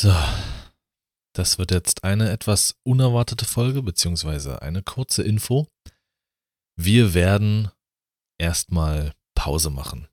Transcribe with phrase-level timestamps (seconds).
[0.00, 0.14] So,
[1.34, 5.66] das wird jetzt eine etwas unerwartete Folge, beziehungsweise eine kurze Info.
[6.78, 7.72] Wir werden
[8.40, 10.06] erstmal Pause machen.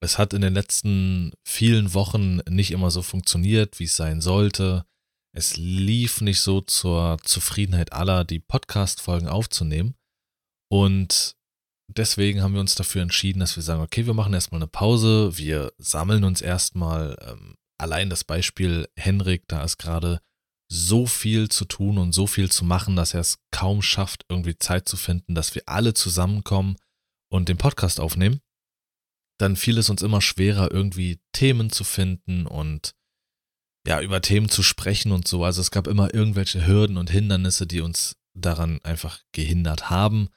[0.00, 4.86] Es hat in den letzten vielen Wochen nicht immer so funktioniert, wie es sein sollte.
[5.34, 9.96] Es lief nicht so zur Zufriedenheit aller, die Podcast-Folgen aufzunehmen.
[10.70, 11.34] Und
[11.88, 15.36] deswegen haben wir uns dafür entschieden, dass wir sagen, okay, wir machen erstmal eine Pause,
[15.38, 17.16] wir sammeln uns erstmal.
[17.20, 20.20] Ähm, allein das Beispiel Henrik, da ist gerade
[20.70, 24.56] so viel zu tun und so viel zu machen, dass er es kaum schafft, irgendwie
[24.56, 26.76] Zeit zu finden, dass wir alle zusammenkommen
[27.30, 28.40] und den Podcast aufnehmen.
[29.38, 32.94] Dann fiel es uns immer schwerer, irgendwie Themen zu finden und
[33.86, 35.44] ja, über Themen zu sprechen und so.
[35.44, 40.30] Also es gab immer irgendwelche Hürden und Hindernisse, die uns daran einfach gehindert haben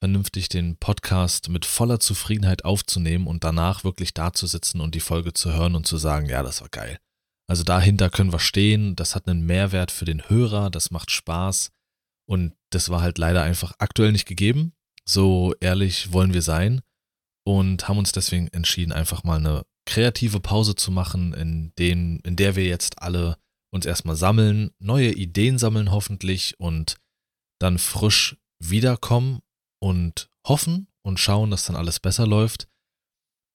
[0.00, 5.00] vernünftig den Podcast mit voller Zufriedenheit aufzunehmen und danach wirklich da zu sitzen und die
[5.00, 6.98] Folge zu hören und zu sagen, ja, das war geil.
[7.48, 11.70] Also dahinter können wir stehen, das hat einen Mehrwert für den Hörer, das macht Spaß
[12.28, 14.72] und das war halt leider einfach aktuell nicht gegeben.
[15.04, 16.82] So ehrlich wollen wir sein
[17.44, 22.36] und haben uns deswegen entschieden, einfach mal eine kreative Pause zu machen, in, den, in
[22.36, 23.38] der wir jetzt alle
[23.70, 26.98] uns erstmal sammeln, neue Ideen sammeln hoffentlich und
[27.58, 29.40] dann frisch wiederkommen
[29.80, 32.68] und hoffen und schauen, dass dann alles besser läuft.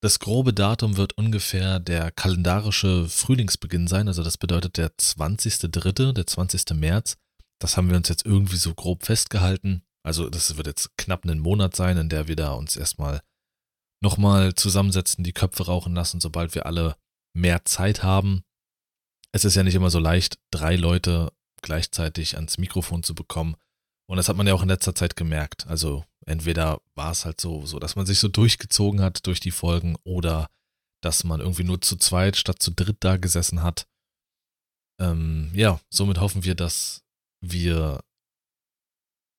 [0.02, 6.28] Das grobe Datum wird ungefähr der kalendarische Frühlingsbeginn sein, also das bedeutet der 20.3., der
[6.28, 6.72] 20.
[6.72, 7.16] März.
[7.60, 9.84] Das haben wir uns jetzt irgendwie so grob festgehalten.
[10.06, 13.22] Also das wird jetzt knapp einen Monat sein, in der wir da uns erstmal
[14.02, 16.98] nochmal zusammensetzen, die Köpfe rauchen lassen, sobald wir alle
[17.34, 18.44] mehr Zeit haben.
[19.32, 23.56] Es ist ja nicht immer so leicht, drei Leute gleichzeitig ans Mikrofon zu bekommen.
[24.14, 25.66] Und das hat man ja auch in letzter Zeit gemerkt.
[25.66, 29.50] Also entweder war es halt so, so, dass man sich so durchgezogen hat durch die
[29.50, 30.52] Folgen oder
[31.02, 33.88] dass man irgendwie nur zu zweit statt zu dritt da gesessen hat.
[35.02, 37.02] Ähm, ja, somit hoffen wir, dass
[37.41, 38.03] wir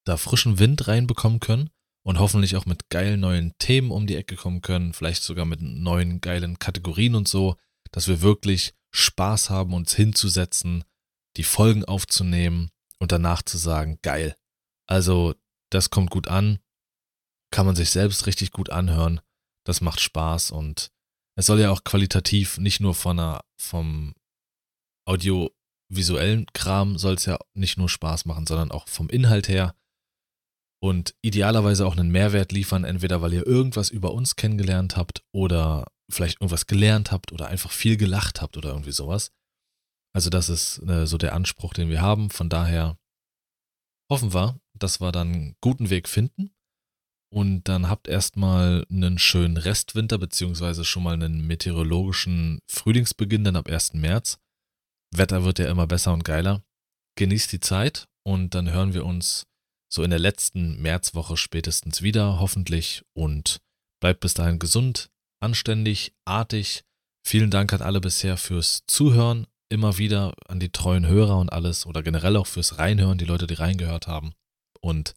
[0.05, 1.71] da frischen Wind reinbekommen können
[2.03, 5.63] und hoffentlich auch mit geilen neuen Themen um die Ecke kommen können, vielleicht sogar mit
[5.63, 7.55] neuen geilen Kategorien und so,
[7.93, 10.83] dass wir wirklich Spaß haben, uns hinzusetzen,
[11.37, 14.35] die Folgen aufzunehmen und danach zu sagen, geil.
[14.87, 15.35] Also,
[15.71, 16.59] das kommt gut an
[17.55, 19.21] kann man sich selbst richtig gut anhören.
[19.65, 20.91] Das macht Spaß und
[21.39, 24.13] es soll ja auch qualitativ nicht nur von einer, vom
[25.07, 29.77] audiovisuellen Kram soll es ja nicht nur Spaß machen, sondern auch vom Inhalt her
[30.83, 35.87] und idealerweise auch einen Mehrwert liefern, entweder weil ihr irgendwas über uns kennengelernt habt oder
[36.11, 39.31] vielleicht irgendwas gelernt habt oder einfach viel gelacht habt oder irgendwie sowas.
[40.13, 42.31] Also das ist äh, so der Anspruch, den wir haben.
[42.31, 42.99] Von daher
[44.11, 46.55] hoffen wir, dass wir dann einen guten Weg finden
[47.35, 53.69] und dann habt erstmal einen schönen Restwinter, beziehungsweise schon mal einen meteorologischen Frühlingsbeginn, dann ab
[53.69, 53.95] 1.
[53.95, 54.39] März.
[55.13, 56.63] Wetter wird ja immer besser und geiler.
[57.17, 59.47] Genießt die Zeit und dann hören wir uns
[59.93, 63.03] so in der letzten Märzwoche spätestens wieder, hoffentlich.
[63.15, 63.61] Und
[64.01, 65.11] bleibt bis dahin gesund,
[65.41, 66.85] anständig, artig.
[67.27, 71.85] Vielen Dank an alle bisher fürs Zuhören, immer wieder an die treuen Hörer und alles
[71.85, 74.33] oder generell auch fürs Reinhören, die Leute, die reingehört haben.
[74.81, 75.15] Und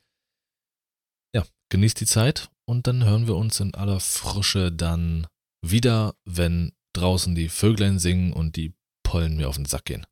[1.69, 5.28] genießt die Zeit und dann hören wir uns in aller Frische dann
[5.62, 8.73] wieder, wenn draußen die Vöglein singen und die
[9.03, 10.06] Pollen mir auf den Sack gehen.